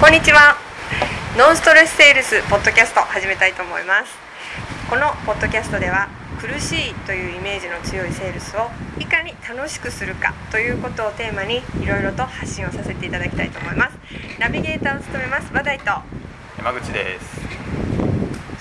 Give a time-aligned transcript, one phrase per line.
[0.00, 0.56] こんにちは。
[1.38, 4.18] ノンストレスセールスポッドキャスト始めたいと思います。
[4.90, 6.08] このポッドキャストでは
[6.40, 8.68] 苦しいというイメージの強いセールスを
[8.98, 13.96] いかに楽しくするかということをテーマにいろいろと発信をさせていただきたいと思います。
[14.40, 15.92] ナビゲーターを務めます話題と。
[16.58, 17.43] 山口です。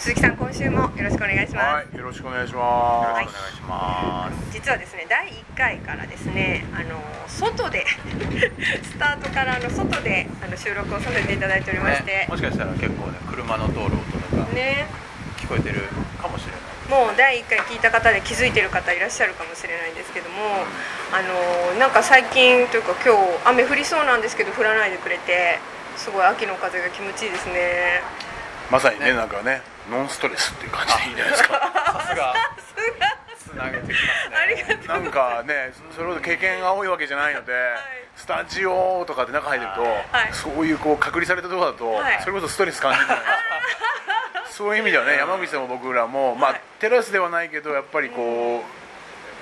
[0.04, 3.24] 鈴木さん今週もよろしくお願いします、はい、よろしくお願いしよます。
[3.24, 4.52] ろしくお願いします。
[4.52, 7.00] 実はですね第1回からですねあの
[7.32, 7.88] 外で
[8.84, 13.96] スタートからあの外であの収録をさせていただいておりましてね、もしかしたら結構ね車の通る音
[14.28, 14.88] とかね
[15.38, 15.88] 聞こえてる
[16.22, 17.00] かもしれない。
[17.08, 20.66] もう第1回聞いた方で気づいてる方いらっしゃるかもしれないんですけども、
[21.14, 25.60] あのなんか最近というか今日雨降りそうなんですけど降らないでくれて
[25.96, 28.02] すごい秋の風が気持ちいいですね
[28.70, 31.54] まさにね、ねなんかね、ノンストレスっていう感じでいいんじゃないですか。
[31.54, 32.34] さすが
[33.38, 34.36] つなげてきますね。
[34.36, 37.54] ありがとうなんかね、それほど経験が多いわけじゃないので、
[38.16, 39.90] スタジオとかで中入ってると、は
[40.30, 43.38] いそういうこう隔離されたところだと、はいそれこそストレス感じるじゃないです
[44.48, 44.54] か。
[44.54, 48.83] そういう意味ではね、山口さんも僕らも、まあ、はいテラスではないけど、やっぱりこう。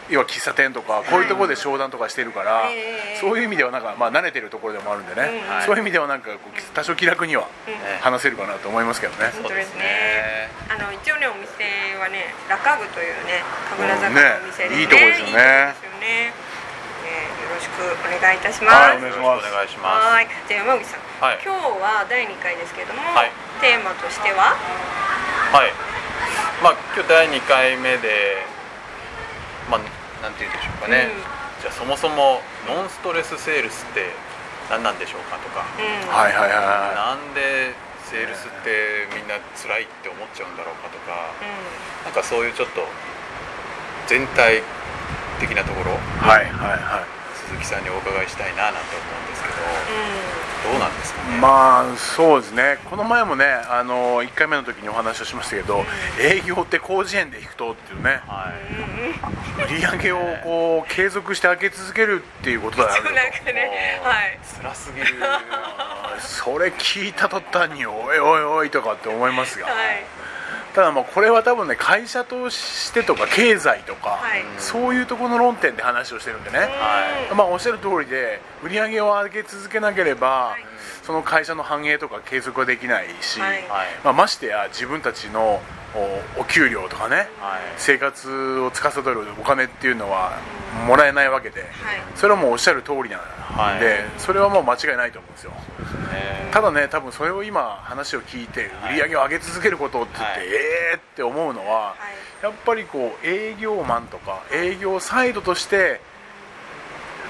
[0.09, 3.17] 要は喫茶店とかこういうところで商談とかしてるから、ええ。
[3.19, 7.47] そういう意味ではなんか、まあ、慣れてるところでもあるんでね、そういう意味ではなんかこう多少気楽には
[8.01, 9.31] 話せるかなと思いますけどね。
[9.33, 9.81] 本当ですね。
[9.81, 10.49] ね。
[10.69, 11.63] あの一応ねお店
[11.99, 13.43] はねラカグというね
[13.77, 15.31] 神楽坂のお店で、ねいいとこですよね。
[15.31, 16.33] いいとこですよね。
[17.01, 19.47] ねよろしくお願いいたします、はいお願いします。
[19.47, 20.27] お願いしまはい。
[20.47, 21.39] じゃあ山口さん、はい。
[21.43, 23.31] 今日は第2回ですけども、はい。
[23.59, 24.55] テーマとしては？
[24.55, 25.55] す。
[25.55, 25.71] はい。
[26.63, 28.37] まあ今日第2回目で、
[29.69, 29.81] まあ
[30.21, 31.09] なんて言うんでしょうかね。
[31.61, 34.09] じゃあそもそもノンストレスセールスって
[34.69, 35.65] 何なんでしょうかとか。
[35.77, 37.75] うん、はいはいはなんで
[38.09, 41.33] セールスってみんな辛いって思っちゃうんだろうかとか。
[41.41, 42.81] うなんかそういうちょっと
[44.07, 44.63] 全体
[45.39, 45.91] 的なところ。
[45.93, 46.81] いはいはい。
[46.81, 47.05] は
[47.47, 49.55] 鈴木さんにお伺いしたいななんて思うんですけど。
[50.47, 52.77] んどうなんですかね、いまあそうですね。
[52.89, 55.83] この前もねあの1回目の時にお話をしましたけど
[56.19, 58.21] 営業って広辞苑で行くとっていうね。
[58.27, 58.51] は
[59.59, 59.73] い。
[59.73, 64.01] 売り上げをこう継続して上げ続けるっていうことだよそうなんかね。
[64.03, 64.39] はい。
[64.61, 65.07] 辛すぎる
[66.19, 69.65] それ聞いた途端においおいおいとかって思いますが。
[69.65, 70.20] はい
[70.73, 74.43] ただまあこれは多分ね会社としてとか経済とか、はい。
[74.57, 76.65] そういうところの論点で話をしてるんでね、は
[77.31, 77.35] い。
[77.35, 80.65] まあ、おっしゃる通りで売り上げを上げ続けなければ、はい。
[81.03, 83.39] その会社の繁栄とか継続はできないし、
[84.03, 85.61] まあ、ましてや自分たちの
[86.37, 87.27] おお給料とかねはい。
[87.77, 90.39] 生活を司るお金っていうのは
[90.87, 91.69] もらえないわけではい。
[92.15, 93.81] それはもうおっしゃる通りなんで、はい。
[94.17, 95.53] それはもう間違いないと思うんですよ
[96.11, 96.49] ね。
[96.51, 100.47] ただね多分それを今話を聞いて売り上げを上げ続けることって言って、はい。
[100.47, 100.51] え
[100.93, 101.95] えーって思うのは、は
[102.41, 102.45] い。
[102.45, 106.01] やっぱりこう営業マンとか営業サイドとして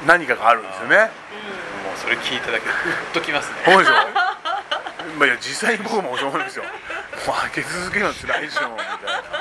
[0.07, 0.97] 何かがあるんですよね。
[0.97, 2.71] もうそれ聞いただけでグ
[3.11, 3.57] ッときますね。
[3.65, 3.93] そうでしょ
[5.17, 6.63] まあいや実際に僕もそう思うんですよ。
[6.63, 6.69] も
[7.33, 8.87] う上げ続けるのつらいでしょみたい
[9.31, 9.41] な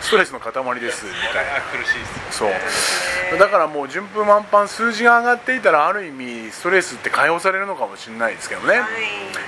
[0.00, 1.56] ストレスの塊ですみたいな。
[1.56, 3.38] あ苦しいですそう。
[3.38, 8.80] だからもう順風満帆数字が上がっていたらある意味ストレスって解放されるのかもしれないですけどね。
[8.80, 8.88] はい。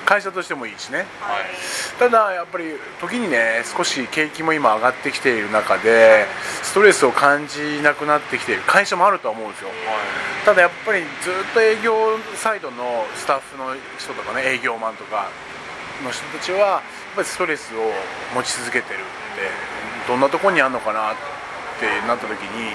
[0.05, 0.99] 会社としてもいいしね。
[0.99, 1.07] はい。
[1.99, 6.27] ただやっぱり時にね少し景気も今上がってきている中で
[6.63, 9.71] ストレスを感じなくなってきている会社もあるとは思うんですよ。
[10.45, 15.29] ただやっぱりずっと営業サイドのスタッフの人とかね営業マンとか
[16.05, 16.81] の人たちは
[17.15, 17.93] ぱりストレスを
[18.35, 19.07] 持ち続けてるって
[20.07, 21.15] どんなところにあるのかなっ
[21.81, 22.75] てなった時に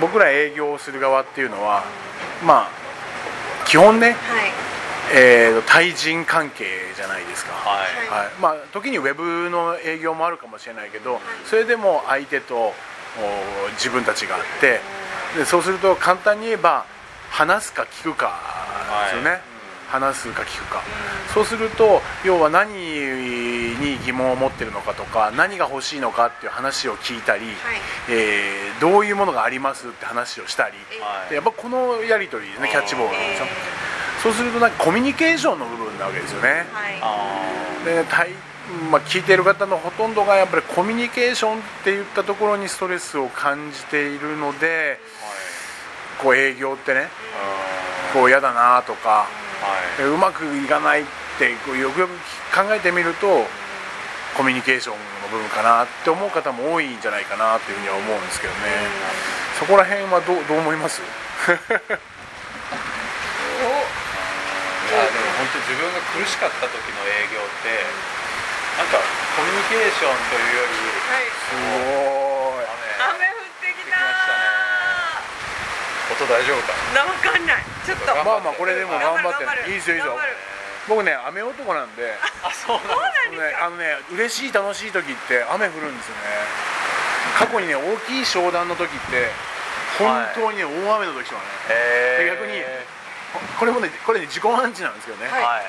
[0.00, 1.84] 僕ら営業をする側っていうのは
[2.44, 2.80] まあ
[3.66, 4.16] 基本ね、はい。
[5.12, 6.64] えーと対人関係
[6.96, 7.52] じゃないですか。
[7.52, 8.24] はい。
[8.24, 8.30] はい。
[8.40, 12.72] まあ、時にウェブの営業もあるかもしれないけどそれでも相手とお
[13.72, 14.80] 自分たちがあって
[15.36, 16.86] でそうすると簡単に言えば
[17.30, 18.40] 話すか聞くか
[19.04, 19.49] ですよね、はい
[19.90, 20.82] 話すか聞くか、
[21.34, 27.44] そうすると要は何に疑問を持ってるのかとか何が欲しいのかっていう話を聞いたり、
[28.08, 33.46] えーどういうものがありますって話をしたり、はいでやっぱこのやり取りですねキャッチボールなんですよ、
[34.22, 36.98] そうするとなんかコミュニケーションの部分なわけですよね、はい。
[37.02, 38.30] あで対
[38.90, 47.08] まあ、聞いている方のほとんどがやっぱりコミュニケーションっていったところにストレスを感じているのでーこう営業ってねはい
[48.12, 49.26] こう嫌だなとか
[49.60, 50.02] はい。
[50.02, 51.04] でうまくいかないっ
[51.38, 52.12] てこうよくよく
[52.54, 53.46] 考えてみると
[54.36, 58.60] コミュニケーションの部分かなって思う方も多いんじゃないかなっていうふうには思うんですけどね。
[59.58, 61.02] そこら辺はどうどう思います？
[61.02, 61.10] いや
[65.06, 67.70] でも本当自分が苦しかった時の営業って
[68.74, 68.98] なんか
[69.36, 70.74] コミュニケーションというより
[71.06, 71.62] はいすご
[72.58, 73.94] い雨雨降ってきた
[76.20, 76.76] 音大丈夫か？
[76.92, 77.64] なわかんない。
[77.84, 78.14] ちちょっと。
[78.14, 80.14] まあまあこれでも頑張っていいですよいいですよ。
[80.88, 82.14] 僕ね雨男なんで。
[82.42, 82.86] あそうなん
[83.34, 83.66] ですね、か。
[83.66, 86.22] あのね嬉しい楽しい時って雨降るんですよね。
[87.38, 89.28] 過去にね大きい商談の時って
[89.98, 92.26] 本当にね、大雨の時とかね。
[92.26, 92.62] 逆に
[93.58, 95.42] これもねこれね自己暗示なんですけどね、はい。
[95.42, 95.64] はい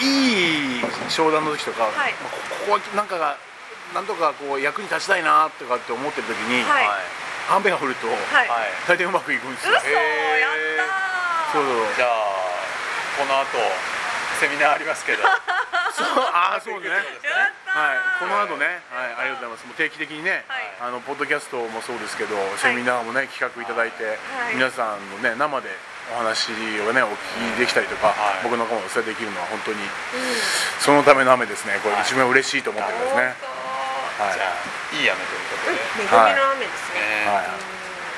[0.00, 1.92] い、い商談の時とか、はい。
[1.92, 3.36] まあここはなんかが
[3.94, 6.86] なんとかこう役に立ちたいなとかって思ってる時に、はい
[7.56, 8.48] 雨が降るとはい。
[8.48, 11.96] はい大体うまくいくんですよ、嘘やったそうーそう。
[11.96, 12.08] じゃあ
[13.18, 13.46] この後
[14.40, 15.22] セミナーありますけど。
[15.98, 16.88] そうああそうね。
[16.88, 17.04] やっ
[17.66, 17.78] たー。
[17.78, 19.66] はい、この後ね、はい、ありがとうございます。
[19.66, 20.72] もう定期的にね、はい。
[20.80, 24.18] あのポッドキャストもそうですけど、セミナーもね企画いただいて、
[24.52, 24.54] い。
[24.54, 25.68] 皆さんのね生で
[26.14, 26.52] お話
[26.86, 28.44] をねお聞きできたりとか、はい。
[28.44, 29.88] 僕の方もお伝えできるのは本当にうん。
[30.78, 31.80] そのための雨ですね。
[31.82, 32.04] これはい。
[32.04, 33.57] 一番嬉しいと思ってるんですね。
[34.18, 34.34] はい。
[34.34, 34.58] じゃあ
[34.92, 37.30] いい雨ということで、恵みの雨ですね、ね。
[37.30, 37.54] はい。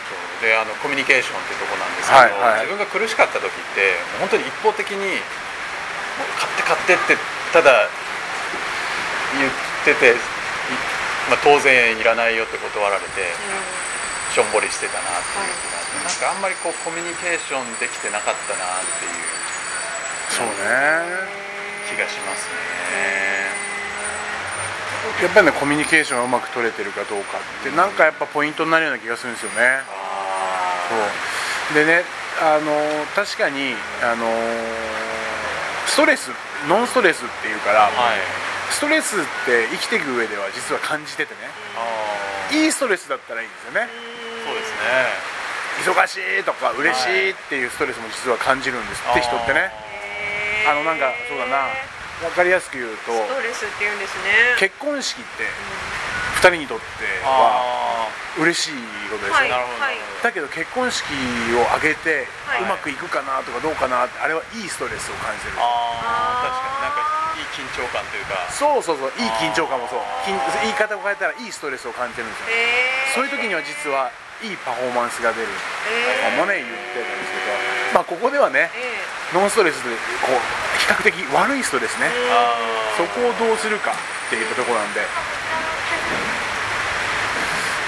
[0.08, 0.48] そう。
[0.48, 2.64] であのコミュニケーションってとこなんですけど、はいはい。
[2.64, 5.20] 自分が苦しかった時って本当に一方的に
[6.64, 7.20] 買って買ってって
[7.52, 7.88] ただ
[9.36, 9.52] 言っ
[9.84, 10.18] てて、い
[11.28, 13.30] まあ、当然いらないよって断られて
[14.34, 19.40] しょんぼりしてたなっていう気がなんかあんまりこうコミュニケーションできてなかったなっていう。
[20.30, 21.40] そうね。
[21.90, 22.46] 気がします
[22.94, 23.69] ね。
[25.22, 29.80] やっぱりねコミュニケーションがうまく取れてるかどうかってなんかやっぱポイントになるような気がするんですよね。
[30.88, 30.96] そ
[31.72, 31.74] う。
[31.74, 32.04] でね
[32.40, 32.72] あの
[33.14, 34.26] 確かにあの
[35.86, 36.30] ストレス
[36.68, 37.92] ノンストレスっていうから、はい。
[38.70, 41.40] ストレスって生きていく上では実は感じててね。
[42.52, 43.88] いいストレスだったらいいんですよね。
[44.46, 45.40] そうですね。
[45.80, 49.72] 忙しいとか嬉しいっていうストレスも実は感じるんですって人ってね。
[50.68, 51.66] あのなんかそうだな
[52.20, 54.56] 分かりやすく言うとストレスって言うんですね。
[54.58, 55.48] 結婚式って
[56.40, 56.84] 2人にとって
[57.24, 58.72] はあ嬉しい
[59.10, 59.80] ことでしょ、はいなるほど。
[59.80, 59.96] はい。
[60.22, 61.04] だけど結婚式
[61.56, 62.62] を挙げてはい。
[62.62, 65.56] うまくいくかなとかどうかなってあれはいいストレスを感じてる。
[65.58, 67.04] あー確かになんか
[67.36, 68.48] いい緊張感というか。
[68.52, 70.04] そうそうそういい緊張感もそう。
[70.28, 72.40] 緊言い方を変えたらいいストレスを感じてるんです
[73.16, 73.24] よ。
[73.24, 74.12] そういう時には実は
[74.44, 75.48] いいパフォーマンスが出る。
[75.48, 76.40] へー。
[76.40, 77.96] もね言ってたんですけど。
[77.96, 78.99] まあここではねえ
[79.34, 79.90] ノンストレスで
[80.22, 80.40] こう
[80.78, 82.10] 比較的悪いストレスね
[82.96, 83.94] そこをどうするかっ
[84.30, 85.00] ていったところなんで。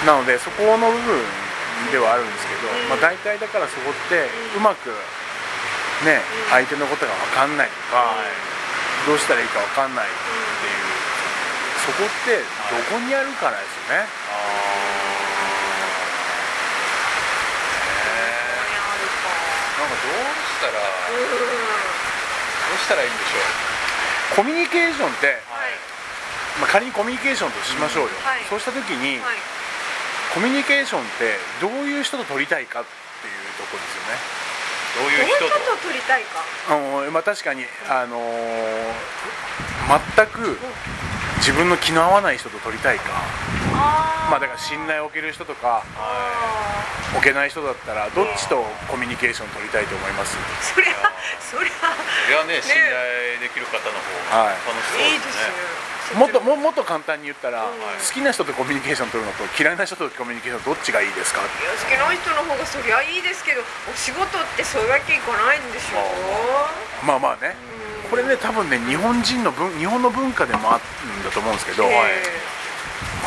[0.06, 1.22] なのでそこの部分
[1.92, 2.88] ではあるんですけど、うん。
[2.90, 4.90] まあ、大体だからそこってうまく
[6.04, 6.50] ねうん。
[6.50, 8.26] 相手のことが分かんないとか、はい。
[9.06, 10.14] どうしたらいいか分かんないって
[10.66, 10.82] いう。
[11.82, 12.38] そこって
[12.70, 14.06] どこにあるからですよね、
[19.78, 20.78] なんかどうしたらど
[22.70, 23.42] うしたらいいんでしょ
[24.38, 24.38] う？
[24.38, 25.74] コミュニケーションって、はい。
[26.62, 28.44] まあ、仮にコミュニケーションとしましょうよ、はい。
[28.48, 29.36] そうした時に、はい。
[30.32, 34.22] コミュニケーションってどういう人と取りたいかっていうところですよね。
[34.94, 35.50] どういう人と？
[35.82, 36.44] 取りたいか。
[36.70, 38.22] あのまあ、確かに、あのー
[40.16, 40.56] 全く
[41.38, 43.10] 自分の気の合わない人と取りたいか、
[43.74, 45.82] あまあ、だから信頼を置ける人とか。
[45.98, 46.61] あ
[47.12, 50.36] 置けない人だったらどっちとコミュニケーション取りたいと思います？
[50.36, 50.40] ー
[50.74, 51.72] そりゃそりゃ。
[52.24, 54.00] それはね信頼できる方の方
[54.32, 54.56] がはい。
[54.64, 57.76] 楽しそういいですですねねもっとももっと簡単に言ったら、うん。
[57.76, 61.40] 好きな人とコミュニケーション取るのと嫌いな人とコミュニケーションどっちがいいですか？
[61.40, 66.00] いや好きな人の方がそりゃいいですけどお仕事ってそういうわけいかないんでしょ
[67.04, 67.52] まあまあね。
[68.04, 68.10] うん。
[68.10, 70.84] これね多分ね日本人の文日本の文化でもある
[71.20, 72.24] んだと思うんですけど、え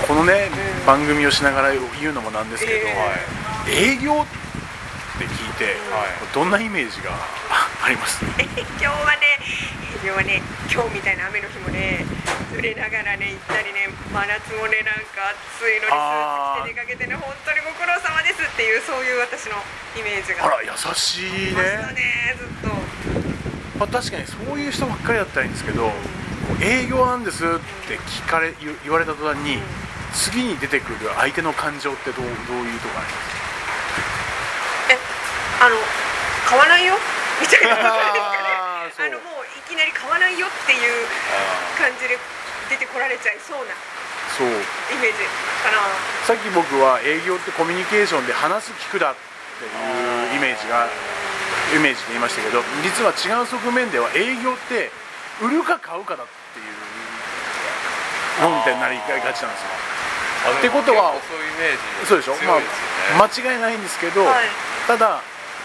[0.07, 2.93] このね、うん番組をしながら言うのもなんですけど、え
[3.67, 4.25] 営業っ
[5.17, 6.33] て聞いて、はい。
[6.33, 7.11] どんなイメージが？
[7.49, 8.23] あ あります？
[8.37, 9.39] え今日はね
[10.03, 10.41] 今日はね
[10.71, 12.05] 今日みたいな雨の日もね
[12.51, 19.55] 濡れながらね行ったりね真夏もねなんか暑いのにスーツ着て出かけてね本当にご苦労様ですっていうそういう私の
[19.97, 20.45] イメージが。
[20.45, 21.61] あら優しいね、
[21.93, 22.75] ねずっと。
[23.79, 25.91] まあ、確かにそういう人ばっかりだったらいいんですけど、
[26.61, 27.47] 営業なんですっ
[27.87, 29.59] て聞かれ言言われた途端に、
[30.13, 33.34] 次に出てくる相手の感情ってどうどういうところあります？
[33.34, 33.34] え
[35.65, 35.75] あの
[36.45, 36.93] 買わないよ？
[37.41, 37.75] みたいな。
[37.75, 41.07] ことですかねあのもういきなり買わないよっていう
[41.77, 42.17] 感じで
[42.69, 43.73] 出てこられちゃいそうな
[44.37, 44.47] そう。
[44.47, 45.25] イメージ
[45.65, 45.81] かな。
[46.25, 49.15] さっき僕は営業ってコミュニケーションで話す聞くだっ
[49.59, 49.67] てい
[50.33, 50.87] うイメージが
[51.73, 54.91] イメージで言いましたけど実は違う側面では営業って
[55.41, 56.65] 売るか買うかだっていう
[58.43, 59.49] 論点になりがちなんですよ。
[60.45, 62.53] あってことはそういうイメージそうでしょ、ま
[63.25, 64.49] あ、間違いないんですけど、はい。
[64.87, 65.19] ただ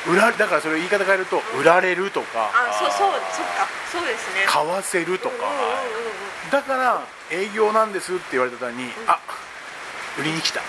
[0.08, 2.50] 売らだからそれ言い方変えると売られるとか。
[2.54, 3.68] あそうそうそっか。
[3.92, 4.46] そうですね。
[4.46, 5.46] 買わせるとか。
[5.46, 5.66] うんうんうん
[6.46, 6.50] うん。
[6.50, 9.18] だから営業なんですって言われた途端にあ
[10.18, 10.62] 売りに来た。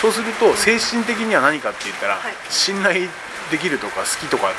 [0.00, 2.34] そうすると精神的には何かって言ったらはい。
[2.50, 3.08] 信頼
[3.50, 4.52] できるとか好きとか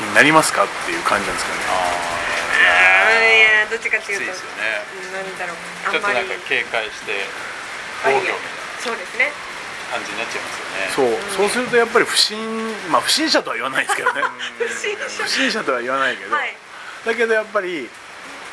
[0.00, 1.64] になりますかっていう感じなんですけどね。
[1.64, 1.70] あ
[3.22, 4.26] いやどっちかっていうと。
[4.26, 4.82] ですよね。
[5.06, 5.56] うんなんだろう。
[5.86, 7.12] あちょっとなんか警戒して
[8.02, 8.38] 防御みたいな。
[8.82, 9.30] そうですね
[9.90, 11.18] 感じになっちゃいますよね。
[11.36, 11.46] そう。
[11.46, 12.38] そうするとやっぱり不審
[12.90, 14.22] まあ不審者とは言わないですけどね。
[14.58, 15.24] 不審者。
[15.24, 16.56] 不審者とは言わないけど、はい。
[17.04, 17.88] だけどやっぱり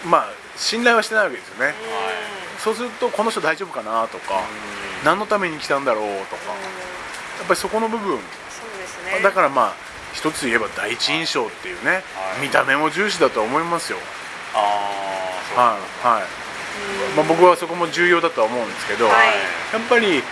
[0.05, 1.75] まあ信頼はしてないわけですよね。
[2.55, 2.59] うん。
[2.59, 4.41] そうするとこの人大丈夫かなとか
[5.03, 6.51] 何のために来たんだろうとか。
[7.39, 8.17] やっぱりそこの部分。
[8.17, 9.19] そうですね。
[9.23, 12.03] だからまあ一つ言えば第一印象っていうね、はい。
[12.41, 13.97] 見た目も重視だとは思いますよ。
[14.53, 15.57] ああそう。
[15.57, 16.23] はいはい、
[17.15, 19.15] まあ、僕はそこも重要だとは思うんですけど、はい。
[19.73, 20.23] やっぱり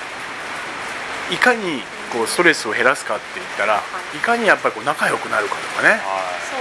[1.31, 1.81] いかに
[2.11, 3.81] こうストレスを減らすかって言ったら、
[4.15, 5.89] い、かにやっぱりこう仲良くなるかとかね。
[5.89, 5.99] はい。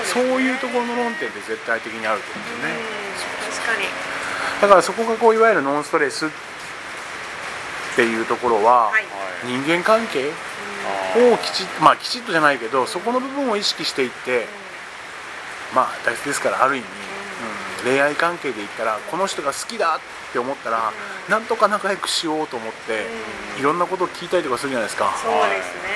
[0.05, 3.55] そういうところの論点って絶対的にあると思うんですよね、うん。
[3.55, 3.89] 確かに。
[4.61, 6.31] だからそこがこういわゆるノンストレスっ
[7.97, 9.05] ていうところは、はい。
[9.45, 10.33] 人間関係
[11.17, 14.47] をきちまあきちっとじゃないけどそこの部分を意識していって
[15.75, 16.93] まあ大切ですからある意味、うん、
[17.85, 20.93] 恋愛関係で言ったらこの人が好きだって思ったら、
[21.29, 23.07] なんとか仲良くしようと思って、
[23.59, 25.15] いろんなことを聞いたりとかするじゃないですか。
[25.23, 25.89] そうですね。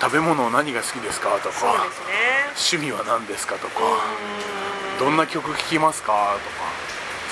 [0.00, 2.54] 食べ物何が好きですかとかね。
[2.54, 5.06] 趣味は何ですかとかうん。
[5.06, 6.68] どんな曲聴きますかとか。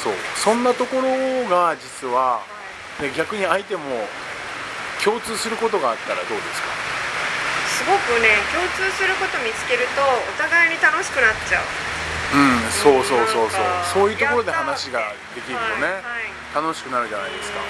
[0.02, 0.14] そう。
[0.34, 2.42] そんなところが実は、
[3.00, 3.82] ね、逆に相手も
[5.04, 6.68] 共通することがあったらどうですか？
[7.76, 11.64] すごくね共通すること見つけるとお互いに楽しくなっちゃう
[12.34, 13.62] うんそうそうそうそう。
[13.92, 15.00] そういうところで話が
[15.34, 16.64] できるとね、はいはい。
[16.64, 17.60] 楽しくなるじゃないですか。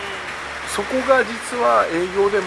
[0.74, 2.46] そこが実は営業でも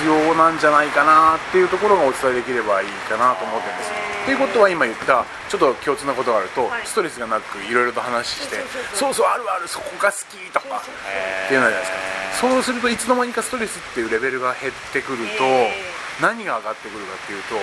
[0.00, 3.90] 必要なんじゃないかなっていうところがお伝えできればいいかなと思ってるんです。
[3.90, 6.86] っていうことは今言ったちょっと共通なことがあると、はい。
[6.86, 8.56] ストレスがなくいろいろと話して
[8.94, 11.96] そうそうあるあるそこが好きとかっていうのじゃないですか。
[12.40, 15.74] そうするといつの間にかストレスっていうレベルが減ってくると、へ
[16.20, 17.60] 何が上がってくるかっていうと、好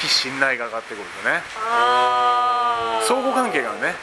[0.00, 1.42] き信頼が上がってくるよね。
[3.06, 3.94] 相互関係がね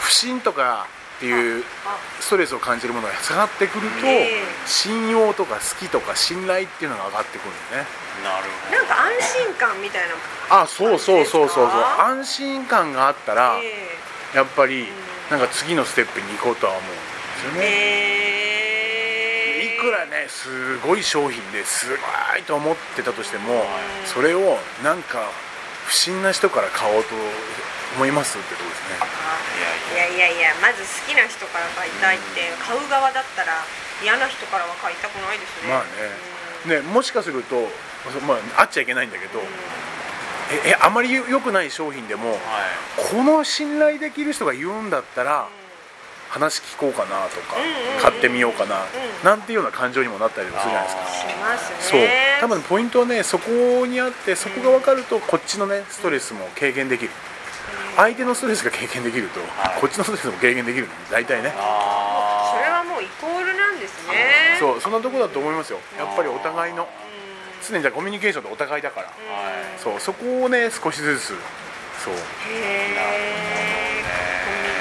[0.00, 4.42] 不信とかっていうあストレスを感じるものが下がってくると、ええ。
[4.66, 7.86] 信用とか好きとか信頼っていうのが上がってくるんですね。
[8.24, 8.76] なるほど。
[8.76, 9.12] なんか安
[9.44, 11.82] 心感みたいなあそうそうそうそうそう。
[12.00, 14.86] 安心感があったら、えやっぱりん。
[15.30, 17.66] なんか次のステップに行こうとは思うんですよえ
[18.18, 18.21] ね、
[19.82, 21.94] ええいくらねすごい商品ですご
[22.38, 23.60] いと思ってたとしてもうん
[24.06, 25.26] それをなんか
[25.86, 27.14] 不審な人から買おうと
[27.96, 29.12] 思いますってことですね。
[29.92, 33.52] いやいやいやまず好きな人から買いたいって買う側だったら
[34.02, 35.68] 嫌な人からは買いたくないですね。
[35.68, 36.80] まあね。
[36.80, 37.68] ねもしかすると、
[38.26, 39.40] まあ、あっちゃいけないんだけど、
[40.64, 42.38] ええあまり良くない商品でもはい。
[43.10, 45.48] この信頼できる人が言うんだったら
[46.32, 47.56] 話聞こうかなとか
[48.00, 49.24] 買ってみようかなうん。
[49.24, 51.76] なんていうような感情にもなったりもするじゃないですか。
[51.80, 52.00] そう。
[52.00, 57.10] ね多分ポイントはねそこにあってそこが分かるとこっちのねストレスも軽減できる。
[57.96, 59.80] 相手のストレスが軽減できるとはい。
[59.80, 61.52] こっちのストレスも軽減できるの大体ね。
[61.54, 64.56] あそれはもうイコールなんですね。
[64.58, 65.80] そうそんなとこだと思いますよ。
[65.98, 66.88] やっぱりお互いのうん。
[67.68, 69.06] 常にじゃあコミュニケーションってお互いだから。
[69.06, 69.14] はい
[69.78, 71.34] そうそこをね少しずつ
[72.02, 72.14] そう。
[72.14, 72.18] へ
[73.88, 73.91] え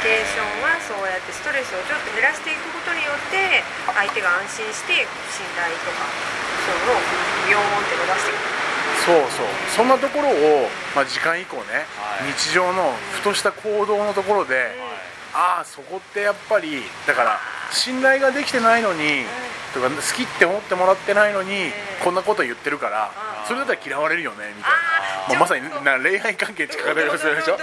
[0.01, 6.09] ケーションはそうやってストレスをちょっと減らしていくことによって相手が安心して信頼とか
[6.65, 7.05] そういうのを
[7.45, 8.61] ビヨーンって伸ばしていく。
[9.05, 9.47] そうそう。
[9.75, 12.33] そんなところを、まあ、時間以降ね、はい。
[12.33, 14.73] 日常のふとした行動のところで、
[15.33, 17.39] ああそこってやっぱりだから
[17.71, 19.25] 信頼ができてないのに、
[19.73, 21.71] とか好きって思ってもらってないのに、
[22.03, 23.11] こんなこと言ってるから、
[23.47, 24.77] それだったら嫌われるよねみたいな、
[25.29, 25.67] まあ、まさに
[26.03, 27.57] 恋愛関係近かったりするでしょ？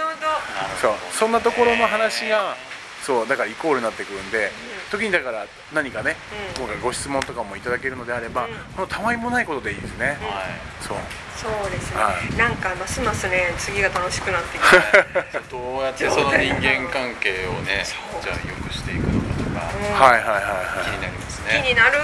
[0.81, 0.93] そう。
[1.11, 2.55] そんなところの話が
[3.05, 4.51] そうだからイコールになってくるんで、
[4.91, 6.15] 時にだから何かね、
[6.57, 6.63] うん。
[6.65, 8.53] 今回ご質問とかもいただけるのであれば、うん。
[8.75, 10.17] このたわいもないことでいいですね、はい
[10.81, 10.97] そう。
[11.35, 12.35] そうですね、はい。
[12.37, 14.61] なんかますますね次が楽しくなってき
[15.31, 17.85] て どうやってその人間関係をね
[18.21, 19.99] じゃあ良くしていくのかとかうん。
[19.99, 20.85] はいはいはいはい。
[20.85, 21.97] 気になります気ねになる。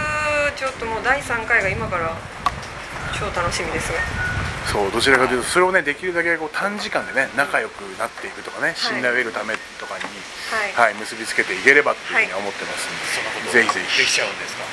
[0.55, 2.15] ちょっともう第3回が今から
[3.19, 3.99] 超楽しみですが
[4.71, 10.03] そうどちらかというとそれをねできるだけこう短時間でね仲良くなっていくとかね信頼を得るためとかに、
[10.73, 13.99] はい、はい結びつけていければっていうふうには思ってますんで、そんなことぜひぜひ。
[13.99, 14.63] できちゃうんですか？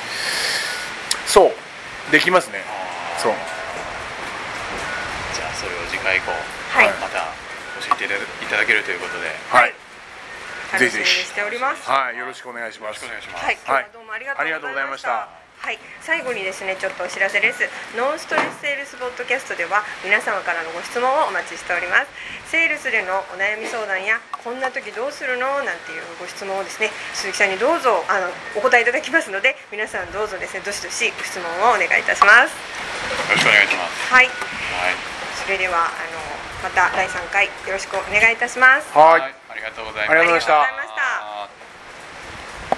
[1.27, 2.63] そうできますね。
[3.17, 3.33] そう。
[5.33, 6.87] じゃあそれを次回以降、はい。
[6.99, 7.31] また
[7.87, 9.31] 教えていただけるということで。
[9.49, 9.73] はい、
[10.73, 11.89] 楽しみにしております。
[11.89, 13.05] はい、よろしくお願いします。
[13.05, 15.42] よろしくお願いします、はい、今日はどうもありがとうございました。
[15.63, 15.79] はい。
[15.79, 17.63] はい、最後にですね、ちょっとお知らせです。
[17.95, 22.11] ノンストレスセールスポッドキャストでは、皆様からのご質問をお待ちしております。
[22.51, 25.63] セールスでのお悩み相談や、こんな時どうするの？
[25.63, 28.27] なんていうご質問をですね、鈴木さんにどうぞあの
[28.59, 32.51] お答えいただきますので、皆さんどうぞですね、どしどしご質問をお願いいたします。
[33.31, 34.11] よろしくお願いします。
[34.11, 34.31] はい、は
[34.83, 34.99] はい。
[35.39, 36.19] それではあの
[36.59, 38.91] また第3回よろしくお願いいたします。
[38.91, 39.21] はい。
[39.21, 40.09] ありがとうござい。
[40.09, 40.59] ありがとうございました。
[40.59, 40.82] ありがとうございました